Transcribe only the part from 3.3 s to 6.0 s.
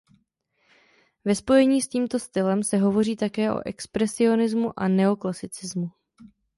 o expresionismu a neoklasicismu.